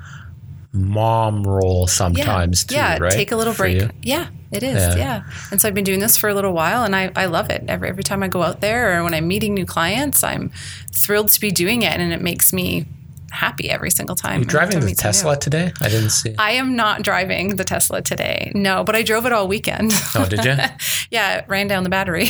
[0.73, 3.81] mom role sometimes too yeah, right take a little For break.
[3.81, 3.89] you?
[4.03, 4.75] Yeah, it is.
[4.75, 4.95] Yeah.
[4.95, 5.23] Yeah.
[5.51, 7.63] And so I've been doing this for a little while and I, I love it.
[7.67, 10.51] Every, every time I go out there or when I'm meeting new clients, I'm
[10.93, 12.85] thrilled to be doing it and it makes me
[13.31, 14.39] happy every single time.
[14.39, 15.39] you driving Every time I the tesla new.
[15.39, 18.51] today i didn't see I am not driving the Tesla today.
[18.55, 19.91] No, but I drove it all weekend.
[20.15, 20.55] oh did you
[21.11, 22.29] yeah, it ran down the battery.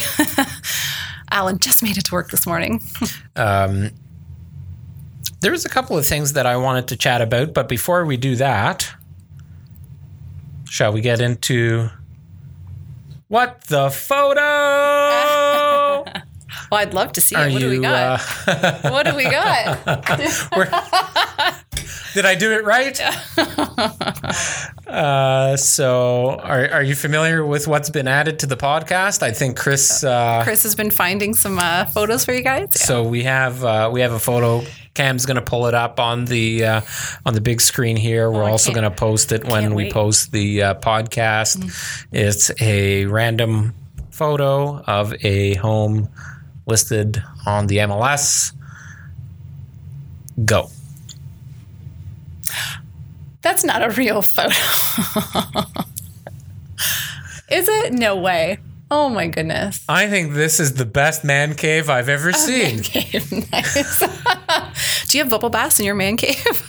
[1.31, 2.81] Alan just made it to work this morning.
[3.35, 3.91] Um,
[5.41, 8.17] there was a couple of things that I wanted to chat about, but before we
[8.17, 8.91] do that,
[10.65, 11.89] shall we get into
[13.27, 14.41] what the photo?
[16.71, 17.53] Well, I'd love to see Are it.
[17.53, 18.21] What do we got?
[18.47, 19.85] uh, what do we got?
[22.13, 22.99] did I do it right?
[24.87, 29.21] uh, so, are, are you familiar with what's been added to the podcast?
[29.23, 30.03] I think Chris.
[30.03, 32.79] Uh, Chris has been finding some uh, photos for you guys.
[32.79, 34.63] So we have uh, we have a photo.
[34.93, 36.81] Cam's going to pull it up on the uh,
[37.25, 38.31] on the big screen here.
[38.31, 39.93] We're Oh, also going to post it when we wait.
[39.93, 42.05] post the uh, podcast.
[42.11, 43.75] It's a random
[44.09, 46.09] photo of a home
[46.67, 48.53] listed on the MLS.
[50.45, 50.69] Go.
[53.41, 54.49] That's not a real photo.
[57.49, 57.93] Is it?
[57.93, 58.59] No way.
[58.89, 59.83] Oh my goodness.
[59.89, 62.81] I think this is the best man cave I've ever seen.
[62.81, 63.99] Cave, nice.
[65.07, 66.61] Do you have bubble baths in your man cave?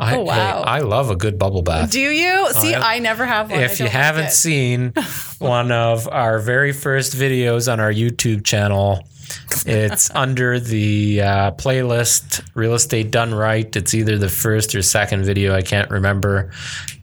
[0.00, 0.58] I, Oh, wow.
[0.58, 1.90] hey, I love a good bubble bath.
[1.90, 2.52] Do you?
[2.54, 2.80] See, yeah.
[2.82, 3.60] I never have one.
[3.60, 4.92] If you don't like haven't seen
[5.38, 9.04] one of our very first videos on our YouTube channel,
[9.66, 13.74] it's under the uh, playlist Real Estate Done Right.
[13.74, 16.52] It's either the first or second video, I can't remember.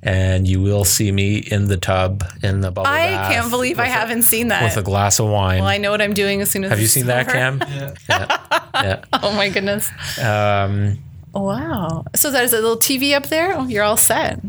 [0.02, 3.50] And you will see me in the tub in the bubble I bath I can't
[3.50, 4.64] believe I haven't seen that.
[4.64, 5.60] with a glass of wine.
[5.62, 7.32] well, I know what I'm doing as soon as Have you it's seen that, over.
[7.36, 7.62] Cam?
[8.08, 9.04] Yeah.
[9.14, 9.90] Oh my goodness.
[10.20, 11.00] Um,
[11.36, 12.06] Wow.
[12.16, 13.54] So there's a little TV up there.
[13.58, 14.40] Oh, you're all set.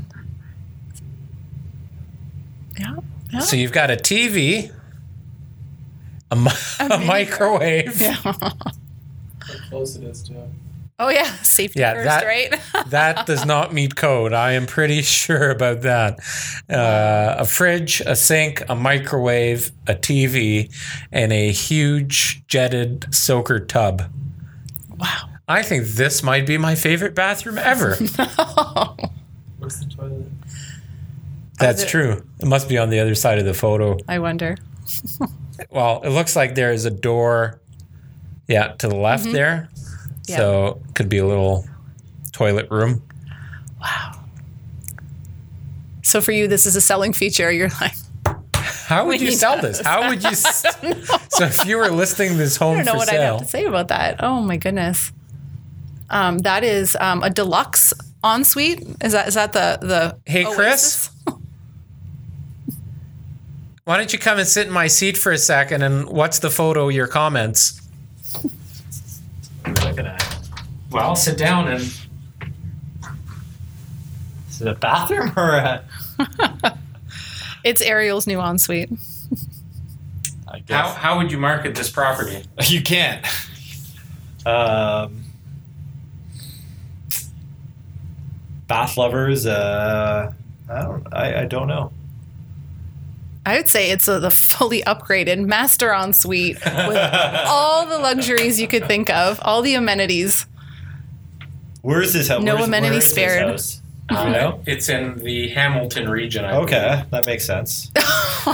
[2.79, 2.97] Yeah.
[3.33, 3.41] yeah.
[3.41, 4.71] so you've got a TV.
[6.31, 8.01] a, mi- a microwave.
[8.01, 8.33] How
[9.69, 10.49] close it is to.
[10.99, 12.61] Oh yeah, safety Yeah, first, that- right?
[12.91, 14.33] that does not meet code.
[14.33, 16.19] I am pretty sure about that.
[16.71, 20.73] Uh, a fridge, a sink, a microwave, a TV,
[21.13, 24.05] and a huge jetted soaker tub.
[24.99, 25.29] wow.
[25.49, 27.97] I think this might be my favorite bathroom ever.
[28.19, 28.97] no.
[29.59, 30.27] What's the toilet?
[31.59, 32.27] That's it- true.
[32.41, 33.97] It must be on the other side of the photo.
[34.09, 34.57] I wonder.
[35.71, 37.61] Well, it looks like there is a door,
[38.47, 39.33] yeah, to the left mm-hmm.
[39.33, 39.71] there.
[40.27, 40.37] Yeah.
[40.37, 41.67] So could be a little
[42.33, 43.03] toilet room.
[43.81, 44.21] Wow.
[46.03, 47.51] So for you, this is a selling feature.
[47.51, 47.95] You're like,
[48.55, 49.81] How would you sell this?
[49.81, 50.31] How would you?
[50.31, 50.63] s-
[51.31, 53.45] so if you were listing this home I don't know for what I'd have to
[53.47, 54.23] say about that.
[54.23, 55.11] Oh my goodness.
[56.11, 57.93] Um, that is um, a deluxe
[58.25, 58.83] ensuite.
[59.03, 60.19] Is that is that the the?
[60.31, 61.11] Hey, Oasis?
[61.25, 61.37] Chris?
[63.85, 65.83] why don't you come and sit in my seat for a second?
[65.83, 66.89] And what's the photo?
[66.89, 67.81] Your comments.
[68.43, 68.53] What
[69.67, 70.39] are we looking at?
[70.91, 71.83] Well, sit down and.
[74.49, 75.85] Is it a bathroom or a?
[77.67, 78.91] It's Ariel's new ensuite.
[80.49, 80.71] I guess.
[80.71, 82.45] How how would you market this property?
[82.65, 83.27] You can't.
[84.47, 85.25] Um,
[88.69, 89.47] bath lovers.
[89.47, 90.33] Uh,
[90.71, 91.07] I don't.
[91.13, 91.93] I, I don't know.
[93.45, 96.97] I would say it's a, the fully upgraded master ensuite with
[97.47, 100.47] all the luxuries you could think of, all the amenities.
[101.83, 102.43] Where is this house?
[102.43, 103.49] No Where's- amenities where is this spared.
[103.51, 103.83] house?
[104.09, 104.61] Do you know?
[104.67, 106.45] It's in the Hamilton region.
[106.45, 107.91] I Okay, that makes sense.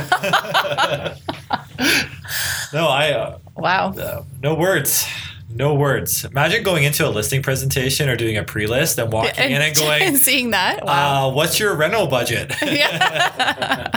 [2.72, 3.11] no, I.
[3.12, 3.92] Uh, Wow.
[3.92, 5.07] uh, no words.
[5.55, 6.25] No words.
[6.25, 10.03] Imagine going into a listing presentation or doing a pre-list and walking in and going,
[10.03, 10.85] and seeing that.
[10.85, 11.29] Wow.
[11.29, 13.91] uh, "What's your rental budget?" yeah.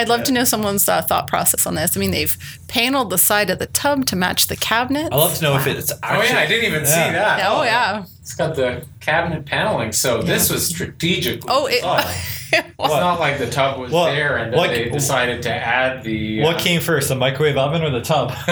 [0.00, 1.96] I'd love to know someone's uh, thought process on this.
[1.96, 2.34] I mean, they've
[2.68, 5.12] paneled the side of the tub to match the cabinet.
[5.12, 7.42] I'd love to know if it's Oh yeah, I didn't even see that.
[7.46, 8.04] Oh yeah.
[8.20, 11.42] It's got the cabinet paneling, so this was strategic.
[11.48, 11.84] Oh, it.
[12.52, 16.02] It's not like the tub was What- there and then what- they decided to add
[16.02, 16.42] the.
[16.42, 18.30] What uh, came first, the microwave oven or the tub?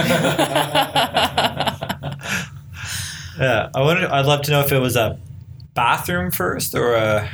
[3.41, 4.09] yeah, I wonder.
[4.13, 5.19] I'd love to know if it was a
[5.75, 7.29] bathroom first or a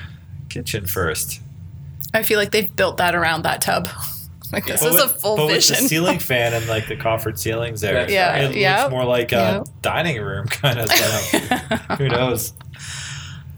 [0.48, 1.40] kitchen first.
[2.14, 3.88] I feel like they've built that around that tub.
[4.52, 5.74] Like this But is a with- full but vision.
[5.74, 8.92] With the ceiling fan and like the coffered ceilings there, That's Yeah, it yeah, looks
[8.92, 9.64] more like a yeah.
[9.82, 11.98] dining room kind of setup.
[11.98, 12.52] Who knows?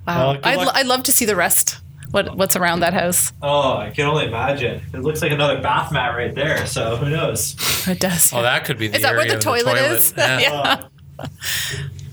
[0.07, 0.31] wow.
[0.33, 0.67] Well, I'd, luck.
[0.67, 1.81] lo- I'd love to see the rest.
[2.13, 3.31] What what's around that house?
[3.43, 4.81] Oh, I can only imagine.
[4.95, 6.65] It looks like another bath mat right there.
[6.67, 7.57] So who knows?
[7.87, 8.33] It does.
[8.33, 10.15] Oh, that could be the Is that where area the of toilet is?
[10.17, 10.39] Yeah.
[10.39, 10.89] Yeah.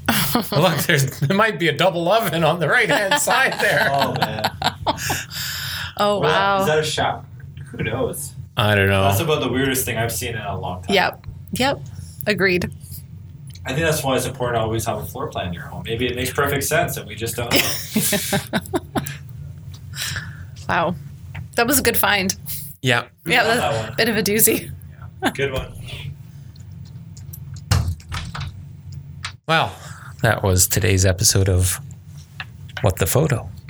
[0.09, 0.43] Oh.
[0.51, 3.87] Look, there's there might be a double oven on the right hand side there.
[3.93, 4.51] Oh man!
[5.97, 6.61] Oh wow.
[6.61, 7.23] Is that a shower?
[7.71, 8.33] Who knows?
[8.55, 9.03] I don't know.
[9.03, 10.93] That's about the weirdest thing I've seen in a long time.
[10.95, 11.25] yep.
[11.53, 11.79] Yep.
[12.27, 12.71] Agreed.
[13.65, 15.83] I think that's why it's important to always have a floor plan in your home.
[15.85, 17.61] Maybe it makes perfect sense, and we just don't know.
[20.69, 20.95] Wow.
[21.55, 22.35] That was a good find.
[22.81, 23.03] Yeah.
[23.25, 23.95] Yeah, that's that a one?
[23.97, 24.71] bit of a doozy.
[25.35, 25.73] Good one.
[29.47, 29.75] Well,
[30.21, 31.79] that was today's episode of
[32.81, 33.49] What the Photo.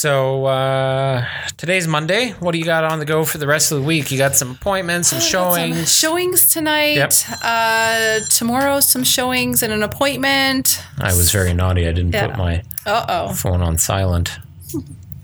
[0.00, 1.26] so uh,
[1.58, 2.30] today's Monday.
[2.40, 4.10] What do you got on the go for the rest of the week?
[4.10, 5.92] You got some appointments, some showings.
[5.94, 6.96] Showings tonight.
[6.96, 7.12] Yep.
[7.42, 10.82] Uh, tomorrow, some showings and an appointment.
[10.98, 11.86] I was very naughty.
[11.86, 12.28] I didn't Yeah.
[12.28, 13.34] put my Uh oh.
[13.34, 14.38] phone on silent.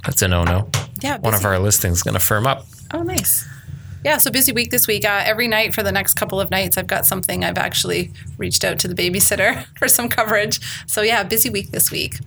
[0.05, 0.69] That's a no-no.
[1.01, 1.19] Yeah.
[1.19, 2.67] One of our listings going to firm up.
[2.93, 3.49] Oh, nice.
[4.05, 5.07] Yeah, so busy week this week.
[5.07, 7.45] Uh, every night for the next couple of nights, I've got something.
[7.45, 10.61] I've actually reached out to the babysitter for some coverage.
[10.87, 12.19] So, yeah, busy week this week.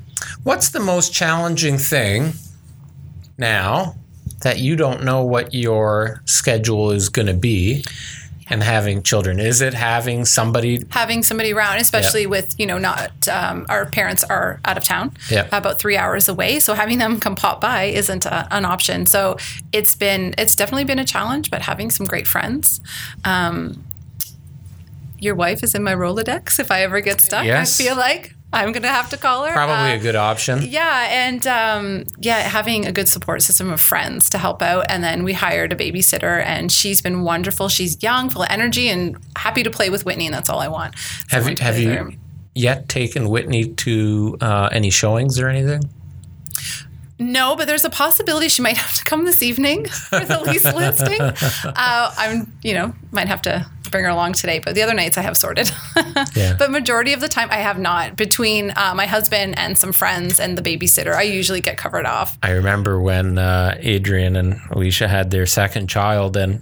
[0.43, 2.33] What's the most challenging thing
[3.37, 3.95] now
[4.41, 7.83] that you don't know what your schedule is going to be
[8.49, 9.39] and having children?
[9.39, 10.81] Is it having somebody?
[10.91, 15.11] Having somebody around, especially with, you know, not um, our parents are out of town,
[15.29, 15.47] Yeah.
[15.51, 16.59] about three hours away.
[16.59, 19.05] So, having them come pop by isn't a, an option.
[19.05, 19.37] So,
[19.73, 22.79] it's been, it's definitely been a challenge, but having some great friends.
[23.25, 23.83] Um,
[25.19, 27.43] your wife is in my Rolodex if I ever get stuck.
[27.45, 27.79] Yes.
[27.79, 29.53] I feel like I'm going to have to call her.
[29.53, 30.63] Probably Uh, a good option.
[30.63, 35.03] Yeah, and um, yeah, having a good support system of friends to help out, and
[35.03, 37.69] then we hired a babysitter, and she's been wonderful.
[37.69, 40.67] She's young, full of energy, and happy to play with Whitney, and that's all I
[40.67, 40.95] want.
[41.29, 42.13] Have you have you
[42.55, 45.81] yet taken Whitney to uh, any showings or anything?
[47.19, 50.63] No, but there's a possibility she might have to come this evening for the lease
[50.73, 51.19] listing.
[51.21, 55.17] Uh, I'm, you know, might have to bring her along today, but the other nights
[55.17, 55.69] I have sorted.
[56.35, 56.55] Yeah.
[56.57, 58.15] But majority of the time I have not.
[58.15, 62.37] Between uh, my husband and some friends and the babysitter, I usually get covered off.
[62.43, 66.61] I remember when uh, Adrian and Alicia had their second child, and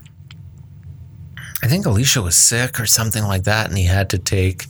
[1.64, 4.66] I think Alicia was sick or something like that, and he had to take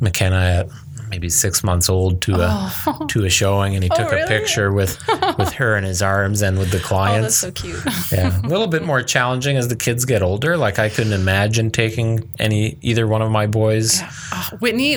[0.00, 0.68] McKenna at
[1.10, 3.06] maybe six months old to a oh.
[3.08, 4.10] to a showing, and he oh, took Oh.
[4.16, 4.22] really?
[4.22, 4.98] a picture with
[5.38, 7.36] with her in his arms and with the Oh, that's clients.
[7.36, 7.80] so cute.
[8.12, 10.56] yeah, a little bit more challenging as the kids get older.
[10.56, 14.00] Like I couldn't imagine taking any either one of my boys.
[14.32, 14.96] Oh, Whitney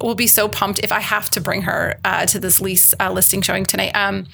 [0.00, 3.10] will be so pumped if I have to bring her uh, to this lease uh,
[3.12, 3.92] listing showing tonight.
[3.96, 4.26] Um,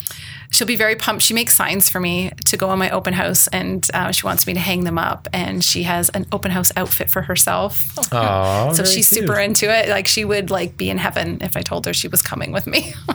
[0.50, 1.22] she'll be very pumped.
[1.22, 4.46] She makes signs for me to go on my open house, and uh, she wants
[4.46, 5.28] me to hang them up.
[5.32, 7.82] And she has an open house outfit for herself.
[8.12, 9.88] Oh, so she's super into it.
[9.88, 12.66] Like she would like be in heaven if I told her she was coming with
[12.66, 12.94] me.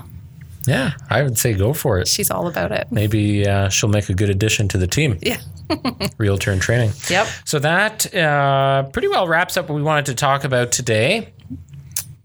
[0.66, 2.08] Yeah, I would say go for it.
[2.08, 2.92] She's all about it.
[2.92, 5.18] Maybe uh, she'll make a good addition to the team.
[5.22, 5.40] Yeah.
[6.20, 6.92] Realtor in training.
[7.10, 7.28] Yep.
[7.46, 11.34] So that uh, pretty well wraps up what we wanted to talk about today.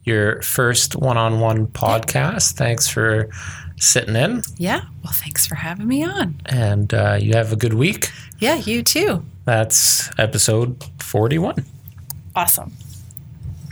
[0.05, 2.53] Your first one-on-one podcast.
[2.55, 3.29] Thanks for
[3.77, 4.83] sitting in, Yeah.
[5.03, 6.41] Well, thanks for having me on.
[6.47, 8.11] and uh, you have a good week.
[8.39, 9.25] Yeah, you too.
[9.45, 11.65] That's episode forty-one.
[12.37, 12.73] Awesome.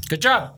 [0.09, 0.51] Good job.